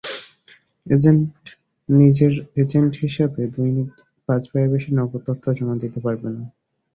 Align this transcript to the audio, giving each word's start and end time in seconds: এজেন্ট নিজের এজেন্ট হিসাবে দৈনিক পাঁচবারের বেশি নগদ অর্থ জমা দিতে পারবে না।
এজেন্ট 0.85 1.23
নিজের 1.89 2.33
এজেন্ট 2.55 2.93
হিসাবে 3.03 3.41
দৈনিক 3.53 3.89
পাঁচবারের 4.27 4.71
বেশি 4.73 4.89
নগদ 4.99 5.23
অর্থ 5.31 5.45
জমা 5.57 5.75
দিতে 5.83 5.99
পারবে 6.05 6.27
না। 6.35 6.43